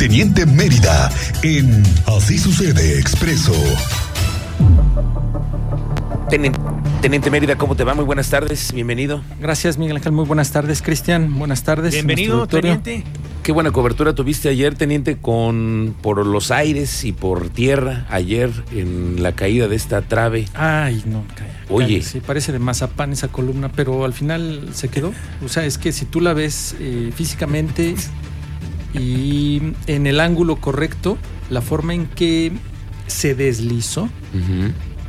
[0.00, 1.10] Teniente Mérida
[1.42, 3.52] en Así sucede expreso.
[7.02, 7.92] Teniente Mérida, ¿cómo te va?
[7.92, 9.22] Muy buenas tardes, bienvenido.
[9.38, 10.12] Gracias, Miguel Ángel.
[10.12, 11.38] Muy buenas tardes, Cristian.
[11.38, 11.92] Buenas tardes.
[11.92, 13.04] Bienvenido, teniente.
[13.42, 19.22] Qué buena cobertura tuviste ayer, teniente, con por los aires y por tierra ayer en
[19.22, 20.48] la caída de esta trave.
[20.54, 21.50] Ay, no, calla.
[21.68, 22.00] Oye.
[22.00, 25.12] Sí, parece de mazapán esa columna, pero al final se quedó.
[25.44, 27.94] O sea, es que si tú la ves eh, físicamente
[28.94, 31.18] y en el ángulo correcto,
[31.48, 32.52] la forma en que
[33.06, 34.08] se deslizó,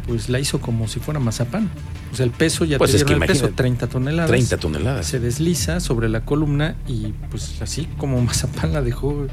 [0.08, 1.70] pues la hizo como si fuera mazapán.
[2.12, 4.30] O sea, el peso ya pues te dieron el peso, imagínate, 30 toneladas.
[4.30, 5.06] 30 toneladas.
[5.06, 9.28] Se desliza sobre la columna y pues así como mazapán la dejó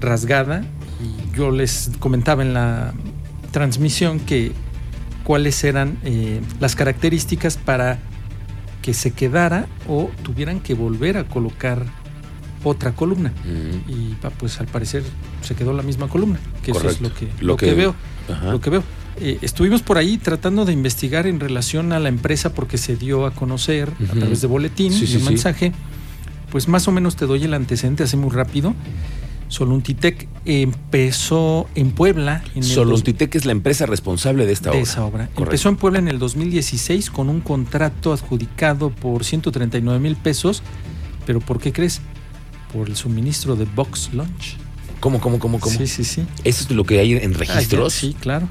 [0.00, 0.64] rasgada.
[1.00, 2.94] Y yo les comentaba en la
[3.50, 4.52] transmisión que
[5.24, 7.98] cuáles eran eh, las características para
[8.80, 11.84] que se quedara o tuvieran que volver a colocar
[12.64, 13.32] otra columna.
[13.44, 13.92] Ujú.
[13.92, 15.02] Y pa, pues al parecer
[15.42, 17.08] se quedó la misma columna, que eso es Correcto.
[17.08, 17.94] lo que, Lo lo que- que veo.
[18.32, 18.50] Ajá.
[18.50, 18.82] Lo que veo.
[19.18, 23.24] Eh, estuvimos por ahí tratando de investigar en relación a la empresa porque se dio
[23.24, 25.72] a conocer a través de boletín Sí, y sí, mensaje.
[26.50, 28.74] Pues más o menos te doy el antecedente así muy rápido.
[29.48, 32.42] Soluntitec empezó en Puebla.
[32.54, 34.82] En dos- Soluntitec es la empresa responsable de esta de obra.
[34.82, 35.24] esa obra.
[35.28, 35.42] Correcto.
[35.44, 40.62] Empezó en Puebla en el 2016 con un contrato adjudicado por 139 mil pesos.
[41.26, 42.00] Pero ¿por qué crees?
[42.76, 44.56] Por el suministro de Box Lunch.
[45.00, 45.74] ¿Cómo, cómo, cómo, cómo?
[45.78, 46.26] Sí, sí, sí.
[46.44, 47.94] ¿Eso es lo que hay en Ah, registros?
[47.94, 48.48] sí, claro.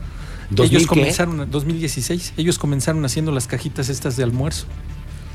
[0.51, 0.87] ¿2000 Ellos qué?
[0.87, 4.65] comenzaron, 2016, ellos comenzaron haciendo las cajitas estas de almuerzo,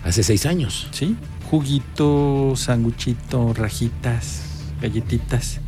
[0.05, 0.89] Hace seis años.
[0.91, 1.15] ¿sí?
[1.51, 4.41] Juguito, sanguchito, rajitas,
[4.83, 5.61] galletitas.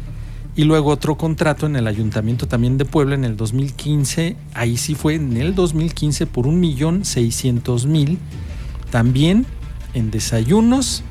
[0.56, 4.94] Y luego otro contrato en el Ayuntamiento también de Puebla en el 2015, ahí sí
[4.96, 8.18] fue en el 2015 por un millón seiscientos mil,
[8.90, 9.46] también
[9.94, 11.04] en desayunos,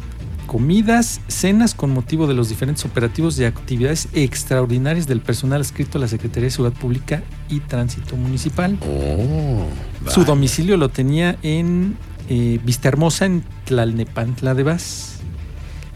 [0.51, 6.01] comidas, cenas con motivo de los diferentes operativos y actividades extraordinarias del personal adscrito a
[6.01, 8.77] la Secretaría de Seguridad Pública y Tránsito Municipal.
[8.81, 9.65] Oh,
[10.09, 11.95] Su domicilio lo tenía en
[12.27, 15.21] eh, Vista Hermosa, en Tlalnepantla de Vaz.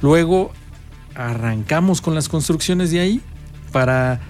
[0.02, 0.54] Luego
[1.16, 3.22] arrancamos con las construcciones de ahí
[3.74, 4.22] para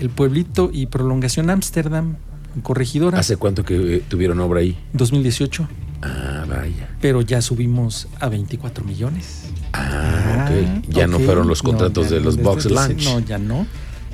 [0.00, 2.16] el pueblito y prolongación Ámsterdam,
[2.64, 4.76] Corregidora, ¿Hace cuánto que eh, tuvieron obra ahí?
[4.94, 5.68] 2018.
[6.02, 6.88] Ah, vaya.
[7.00, 9.44] Pero ya subimos a 24 millones.
[9.72, 10.84] Ah, ok.
[10.88, 13.04] Ya no fueron los contratos de los Box Lunch.
[13.04, 13.66] No, ya no.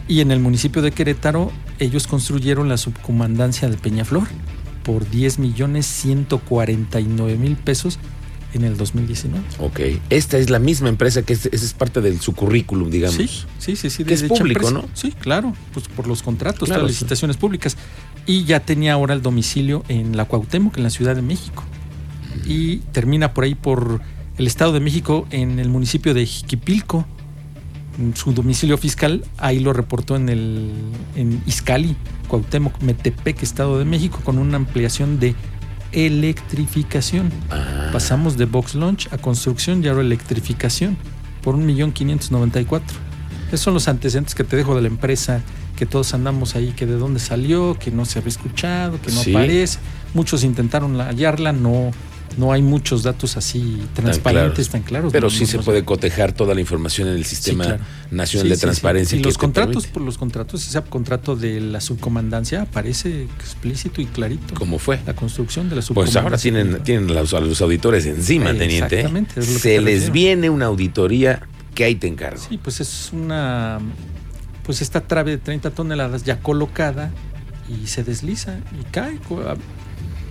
[0.08, 4.28] Y en el municipio de Querétaro, ellos construyeron la subcomandancia de Peñaflor
[4.82, 7.98] por 10 millones 149 mil pesos
[8.52, 9.42] en el 2019.
[9.60, 9.80] Ok.
[10.10, 13.16] Esta es la misma empresa que es, es parte de su currículum, digamos.
[13.16, 13.28] Sí,
[13.58, 14.04] sí, sí, sí.
[14.04, 14.72] Que es público, empresa.
[14.72, 14.84] ¿no?
[14.94, 16.96] Sí, claro, pues por los contratos, Claro, las sí.
[16.96, 17.76] licitaciones públicas.
[18.26, 21.64] Y ya tenía ahora el domicilio en la Cuauhtémoc, en la Ciudad de México.
[22.46, 24.00] Y termina por ahí por
[24.38, 27.06] el Estado de México, en el municipio de Jiquipilco.
[27.98, 30.72] En Su domicilio fiscal, ahí lo reportó en el
[31.14, 31.94] en Izcali,
[32.26, 35.36] Cuauhtémoc, Metepec, Estado de México, con una ampliación de
[35.92, 37.30] electrificación.
[37.50, 40.96] Ah, Pasamos de box launch a construcción y ahora electrificación
[41.42, 42.80] por 1.594.000.
[43.48, 45.42] Esos son los antecedentes que te dejo de la empresa,
[45.76, 49.20] que todos andamos ahí, que de dónde salió, que no se había escuchado, que no
[49.22, 49.30] Sí.
[49.30, 49.78] aparece.
[50.14, 51.90] Muchos intentaron la- hallarla, no,
[52.36, 54.70] no hay muchos datos así transparentes, claros.
[54.70, 55.12] tan claros.
[55.12, 55.62] Pero No, sí no, se no.
[55.62, 57.84] puede cotejar toda la información en el Sistema claro.
[58.10, 58.60] Nacional Sí, de sí.
[58.62, 59.18] Transparencia.
[59.18, 64.54] Y los contratos, por los contratos, ese contrato de la subcomandancia aparece explícito y clarito.
[64.54, 65.00] ¿Cómo fue?
[65.06, 66.20] La construcción de la Pues subcomandancia.
[66.22, 68.96] ahora tienen, tienen a los, a los auditores encima, Eh, teniente.
[68.96, 70.12] exactamente, es lo que Se les refiero.
[70.12, 71.42] viene una auditoría
[71.74, 72.40] que ahí te encargo.
[72.48, 73.80] Sí, pues es una.
[74.64, 77.10] Pues esta trave de 30 toneladas ya colocada
[77.68, 79.18] y se desliza y cae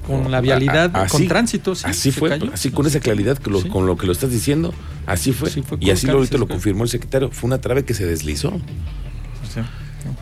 [0.06, 1.76] con la vialidad, A- así- con tránsito.
[1.76, 2.52] sí, así fue, cayó.
[2.54, 3.70] así con esa claridad que lo- Sí.
[3.70, 4.74] con lo que lo estás diciendo,
[5.06, 5.50] así fue.
[5.80, 7.30] Y así lo, ahorita lo confirmó el secretario.
[7.32, 8.50] Fue una trave que se deslizó.
[8.50, 10.16] O sea, no.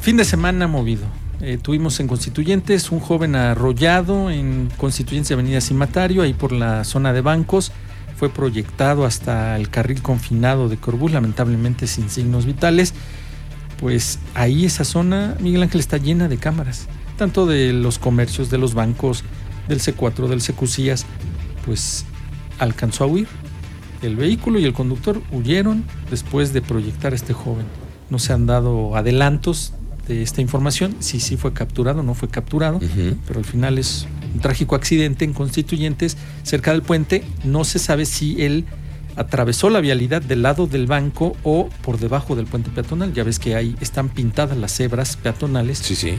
[0.00, 1.04] Fin de semana movido.
[1.40, 7.12] Eh, tuvimos en Constituyentes un joven arrollado en Constituyentes Avenida Cimatario, ahí por la zona
[7.12, 7.72] de bancos.
[8.16, 12.94] Fue proyectado hasta el carril confinado de Corbus, lamentablemente sin signos vitales.
[13.78, 18.58] Pues ahí esa zona, Miguel Ángel, está llena de cámaras, tanto de los comercios, de
[18.58, 19.24] los bancos,
[19.68, 21.06] del C4, del Secucías.
[21.64, 22.04] Pues
[22.58, 23.28] alcanzó a huir.
[24.02, 27.66] El vehículo y el conductor huyeron después de proyectar a este joven.
[28.10, 29.72] No se han dado adelantos
[30.06, 32.78] de esta información, si sí fue capturado o no fue capturado,
[33.26, 37.24] pero al final es un trágico accidente en Constituyentes cerca del puente.
[37.42, 38.66] No se sabe si él
[39.16, 43.12] atravesó la vialidad del lado del banco o por debajo del puente peatonal.
[43.14, 46.18] Ya ves que ahí están pintadas las cebras peatonales, Sí, sí.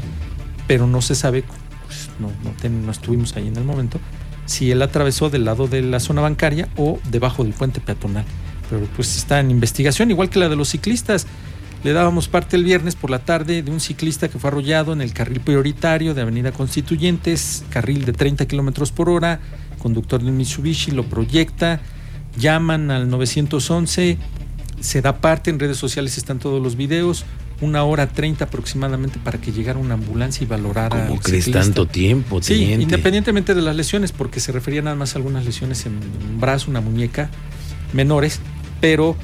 [0.68, 1.44] Pero no se sabe,
[1.86, 4.00] pues, no, no, no estuvimos ahí en el momento,
[4.46, 8.26] si él atravesó del lado de la zona bancaria o debajo del puente peatonal.
[8.70, 11.28] pero pues está en investigación, igual que la de los ciclistas.
[11.84, 15.02] Le dábamos parte el viernes por la tarde de un ciclista que fue arrollado en
[15.02, 19.40] el carril prioritario de Avenida Constituyentes, carril de 30 kilómetros por hora,
[19.78, 21.80] conductor de un Mitsubishi lo proyecta,
[22.36, 24.18] llaman al 911,
[24.80, 27.26] se da parte, en redes sociales están todos los videos,
[27.60, 31.08] una hora treinta aproximadamente para que llegara una ambulancia y valorara.
[31.08, 32.42] ¿Cómo crees tanto tiempo?
[32.42, 36.40] Sí, independientemente de las lesiones, porque se refería nada más a algunas lesiones en un
[36.40, 37.30] brazo, una muñeca,
[37.94, 38.40] menores,
[38.80, 39.16] pero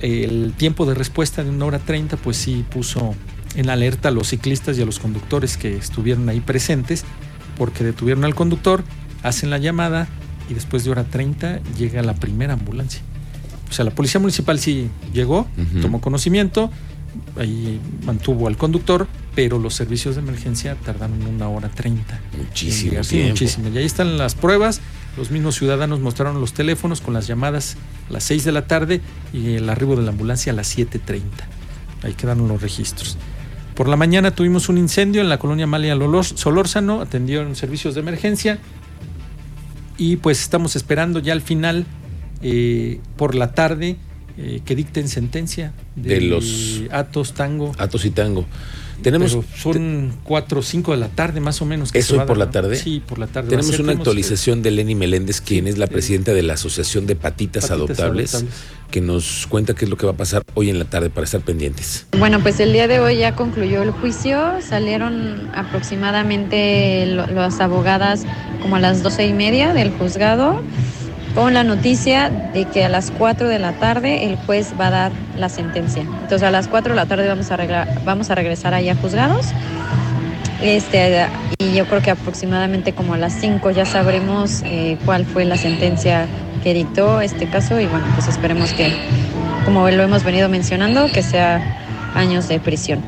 [0.00, 3.14] el tiempo de respuesta de una hora treinta, pues sí puso
[3.56, 7.04] en alerta a los ciclistas y a los conductores que estuvieron ahí presentes,
[7.58, 8.84] porque detuvieron al conductor,
[9.22, 10.06] hacen la llamada
[10.48, 13.02] y después de hora treinta llega la primera ambulancia.
[13.68, 15.46] O sea, la policía municipal sí llegó,
[15.82, 16.70] tomó conocimiento,
[17.36, 22.20] ahí mantuvo al conductor, pero los servicios de emergencia tardaron una hora treinta.
[22.36, 23.02] Muchísimo.
[23.04, 23.68] Sí, muchísimo.
[23.68, 24.80] Y ahí están las pruebas.
[25.16, 27.76] Los mismos ciudadanos mostraron los teléfonos con las llamadas
[28.08, 29.00] a las 6 de la tarde
[29.32, 31.22] y el arribo de la ambulancia a las 7.30.
[32.02, 33.16] Ahí quedaron los registros.
[33.74, 38.58] Por la mañana tuvimos un incendio en la colonia Malia Solórzano, atendieron servicios de emergencia
[39.96, 41.86] y pues estamos esperando ya al final,
[42.42, 43.96] eh, por la tarde,
[44.42, 47.72] eh, que dicten sentencia de, los Atos Tango.
[47.76, 48.46] Atos y Tango.
[49.02, 51.92] Tenemos son 4 o 5 de la tarde más o menos.
[51.92, 52.76] Que ¿Eso por la tarde?
[52.76, 53.50] Sí, por la tarde.
[53.50, 57.70] Tenemos una actualización de Lenny Meléndez, quien es la presidenta de la Asociación de Patitas,
[57.70, 58.46] adoptables,
[58.90, 61.26] que nos cuenta qué es lo que va a pasar hoy en la tarde para
[61.26, 62.06] estar pendientes.
[62.18, 64.60] Bueno, pues el día de hoy ya concluyó el juicio.
[64.66, 68.24] Salieron aproximadamente las abogadas
[68.62, 70.62] como a las doce y media del juzgado
[71.34, 74.90] con la noticia de que a las 4 de la tarde el juez va a
[74.90, 76.02] dar la sentencia.
[76.02, 79.46] Entonces a las 4 de la tarde vamos a, vamos a regresar allá a juzgados.
[80.62, 81.26] Este,
[81.58, 85.56] y yo creo que aproximadamente como a las 5 ya sabremos eh, cuál fue la
[85.56, 86.26] sentencia
[86.62, 88.92] que dictó este caso y bueno, pues esperemos que,
[89.64, 91.78] como lo hemos venido mencionando, que sea
[92.14, 93.00] años de prisión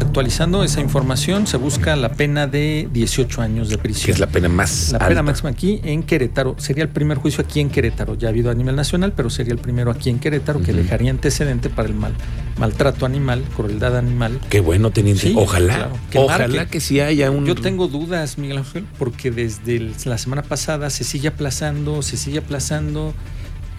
[0.00, 4.06] actualizando esa información, se busca la pena de 18 años de prisión.
[4.06, 6.56] Que es la pena más La pena máxima aquí en Querétaro.
[6.58, 8.14] Sería el primer juicio aquí en Querétaro.
[8.14, 11.10] Ya ha habido a nivel nacional, pero sería el primero aquí en Querétaro que dejaría
[11.10, 12.12] antecedente para el mal,
[12.58, 14.40] maltrato animal, crueldad animal.
[14.50, 15.32] Qué bueno, teniente.
[15.36, 15.90] ojalá.
[16.14, 17.46] ojalá que sí haya un.
[17.46, 22.38] Yo tengo dudas, Miguel Ángel, porque desde la semana pasada se sigue aplazando, se sigue
[22.38, 23.14] aplazando.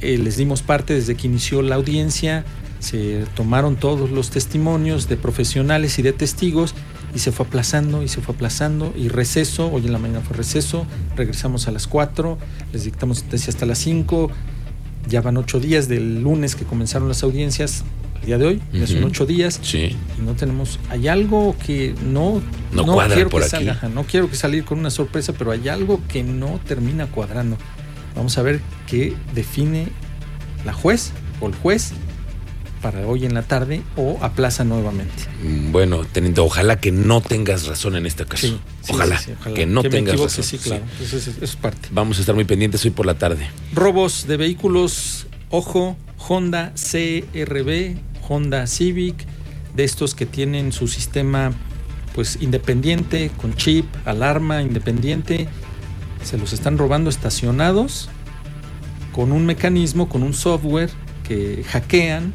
[0.01, 2.43] Eh, les dimos parte desde que inició la audiencia
[2.83, 6.75] se tomaron todos los testimonios de profesionales y de testigos
[7.15, 10.35] y se fue aplazando y se fue aplazando y receso, hoy en la mañana fue
[10.35, 10.85] receso,
[11.15, 12.37] regresamos a las 4,
[12.73, 14.29] les dictamos sentencia hasta las 5,
[15.07, 17.85] ya van ocho días del lunes que comenzaron las audiencias,
[18.19, 22.41] el día de hoy, ya son ocho días y no tenemos, hay algo que no,
[22.73, 26.21] no, quiero que salga, no quiero que salir con una sorpresa, pero hay algo que
[26.23, 27.57] no termina cuadrando.
[28.13, 29.87] Vamos a ver qué define
[30.65, 31.93] la juez o el juez
[32.83, 35.23] para hoy en la tarde o aplaza nuevamente.
[35.41, 38.59] Mm, bueno, teniendo, ojalá que no tengas razón en esta ocasión.
[38.89, 39.19] ojalá,
[39.55, 40.43] que no tengas razón.
[40.43, 41.87] Sí, claro, eso, es parte.
[41.91, 43.47] Vamos a estar muy pendientes hoy por la tarde.
[43.73, 45.95] Robos de vehículos, ojo,
[46.27, 47.95] Honda CRB,
[48.27, 49.25] Honda Civic,
[49.75, 51.53] de estos que tienen su sistema
[52.13, 55.47] pues independiente, con chip, alarma independiente,
[56.21, 58.09] se los están robando estacionados
[59.13, 60.89] con un mecanismo, con un software
[61.23, 62.33] que hackean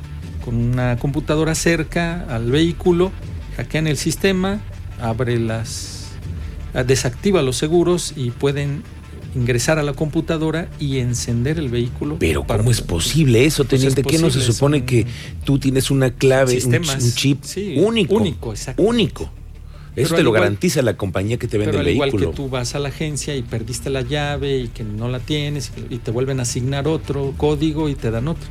[0.49, 3.13] con una computadora cerca al vehículo,
[3.59, 4.63] hackean el sistema,
[4.99, 6.07] abre las
[6.87, 8.83] desactiva los seguros y pueden
[9.35, 12.17] ingresar a la computadora y encender el vehículo.
[12.19, 14.03] Pero ¿cómo es posible eso, pues teniente?
[14.03, 15.07] ¿Qué no se supone que
[15.45, 17.45] tú tienes una clave, un, chip
[17.77, 18.15] único?
[18.15, 19.31] Único, Único.
[19.97, 22.07] Eso te lo garantiza la compañía que te vende el vehículo.
[22.07, 25.21] Igual que tú vas a la agencia y perdiste la llave y que no la
[25.21, 28.49] tienes y te vuelven a asignar otro código y te dan otro.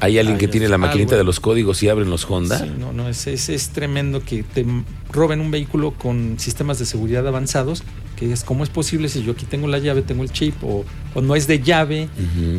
[0.00, 2.58] ¿Hay alguien que tiene la maquinita de los códigos y abren los Honda?
[2.58, 4.64] Sí, no, no, es, es, tremendo que te
[5.10, 7.82] roben un vehículo con sistemas de seguridad avanzados,
[8.16, 10.84] que es cómo es posible si yo aquí tengo la llave, tengo el chip, o,
[11.20, 12.08] no es de llave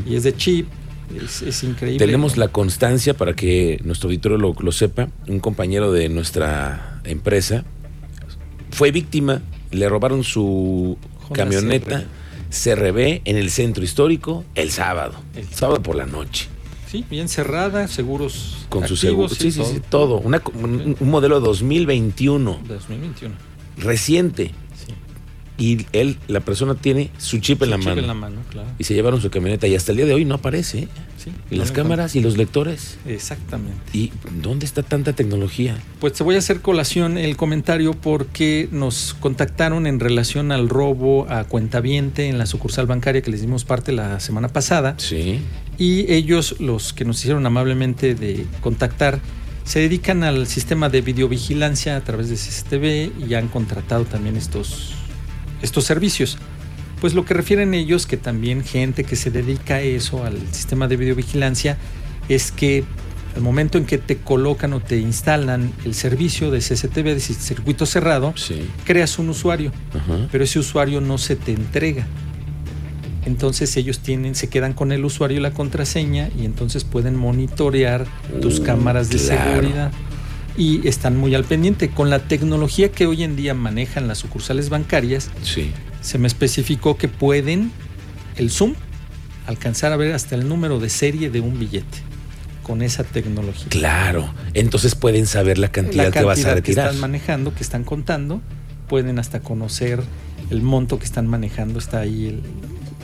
[0.06, 0.68] y es de chip.
[1.16, 2.06] Es, increíble.
[2.06, 5.10] Tenemos la constancia para que nuestro auditorio lo, lo sepa.
[5.28, 7.64] Un compañero de nuestra empresa
[8.70, 9.42] fue víctima,
[9.72, 10.98] le robaron su
[11.34, 12.06] camioneta
[12.50, 16.48] CRB en el centro histórico el sábado, el sábado por la noche.
[16.90, 18.66] Sí, bien cerrada, seguros.
[18.68, 19.34] Con sus seguros.
[19.34, 20.18] Sí, sí, sí, todo.
[20.22, 22.62] un, modelo 2021.
[22.68, 23.36] 2021.
[23.78, 24.52] Reciente.
[25.60, 28.70] y él, la persona tiene su chip, en, la Chip mano, en la mano, claro.
[28.80, 30.80] y se llevaron su camioneta y hasta el día de hoy no aparece.
[30.80, 30.88] ¿eh?
[31.18, 32.98] Sí, Y las cámaras y los lectores.
[33.06, 33.82] Exactamente.
[33.94, 35.78] ¿Y dónde está tanta tecnología?
[36.00, 41.28] Pues te voy a hacer colación el comentario porque nos contactaron en relación al robo
[41.30, 44.96] a cuentaviente en la sucursal bancaria que les dimos parte la semana pasada.
[44.98, 45.40] Sí.
[45.80, 49.20] Y ellos, los que nos hicieron amablemente de contactar,
[49.64, 54.94] se dedican al sistema de videovigilancia a través de CCTV y han contratado también estos,
[55.62, 56.38] estos servicios.
[57.00, 60.88] Pues lo que refieren ellos, que también gente que se dedica a eso, al sistema
[60.88, 61.78] de videovigilancia,
[62.28, 62.84] es que
[63.36, 67.86] al momento en que te colocan o te instalan el servicio de CCTV, de circuito
[67.86, 68.68] cerrado, Sí.
[68.86, 70.28] creas un usuario Ajá.
[70.32, 72.06] pero ese usuario no se te entrega.
[73.26, 78.06] Entonces ellos tienen, se quedan con el usuario y la contraseña y entonces pueden monitorear
[78.42, 79.52] tus Uh, cámaras de claro.
[79.52, 79.92] seguridad
[80.58, 81.90] y están muy al pendiente.
[81.90, 85.72] Con la tecnología que hoy en día manejan las sucursales bancarias, Sí.
[86.02, 87.72] se me especificó que pueden
[88.38, 88.74] el zoom
[89.48, 92.00] alcanzar a ver hasta el número de serie de un billete
[92.64, 93.66] con esa tecnología.
[93.70, 94.34] Claro.
[94.54, 96.86] Entonces pueden saber la cantidad, la que vas a cantidad que retirar.
[96.88, 98.42] están manejando, que están contando,
[98.88, 100.04] pueden hasta conocer
[100.52, 102.42] el monto que están manejando, está ahí el,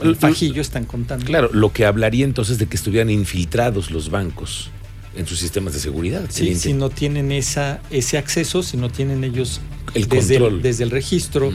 [0.02, 1.24] el fajillo, están contando.
[1.24, 4.70] Claro, lo que hablaría entonces de que estuvieran infiltrados los bancos
[5.16, 6.24] en sus sistemas de seguridad.
[6.28, 9.60] Sí, si no tienen esa, ese acceso, si no tienen ellos
[9.94, 10.56] El desde, control.
[10.58, 11.52] el, desde el registro,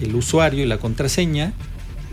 [0.00, 1.52] el usuario y la contraseña,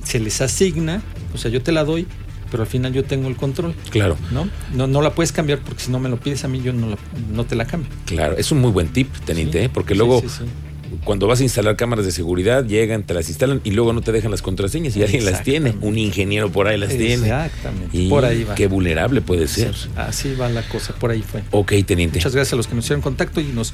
[0.04, 1.04] se les asigna,
[1.34, 2.08] o sea, yo te la doy,
[2.50, 4.50] pero al final yo tengo el control, Claro, ¿no?
[4.74, 6.90] No, no la puedes cambiar porque si no me lo pides a mí, yo no,
[6.90, 6.98] la-
[7.32, 7.90] no te la cambio.
[8.06, 8.36] claro.
[8.38, 9.70] Es un muy buen tip, teniente, Sí, ¿eh?
[9.72, 10.46] porque sí, luego sí.
[11.04, 14.12] Cuando vas a instalar cámaras de seguridad, llegan, te las instalan y luego no te
[14.12, 15.76] dejan las contraseñas y alguien las tiene.
[15.82, 17.28] Un ingeniero por ahí las tiene.
[17.28, 17.98] Exactamente.
[17.98, 18.56] Y por ahí va.
[18.56, 19.76] qué vulnerable puede ser.
[19.76, 21.44] Sí, Así va la cosa, por ahí fue.
[21.52, 22.20] Ok, teniente.
[22.20, 23.74] Muchas gracias a los que nos hicieron contacto y nos,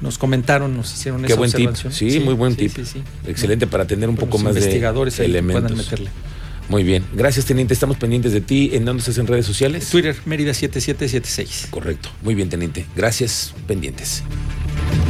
[0.00, 1.70] nos comentaron, nos hicieron Qué esa buen tip.
[1.90, 2.84] Sí, muy buen sí, tip.
[2.84, 3.02] sí.
[3.26, 5.62] Excelente para tener un poco más de investigadores que elementos.
[5.62, 6.10] puedan meterle.
[6.68, 7.04] Muy bien.
[7.14, 7.74] Gracias, teniente.
[7.74, 8.70] Estamos pendientes de ti.
[8.74, 9.90] ¿En dónde estás en redes sociales?
[9.90, 11.66] Twitter, Mérida 7776.
[11.68, 12.10] Correcto.
[12.22, 12.86] Muy bien, teniente.
[12.94, 13.54] Gracias.
[13.66, 14.22] Pendientes.